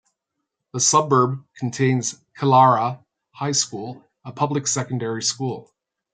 [0.73, 5.75] The suburb contains Killara High School, a public secondary school.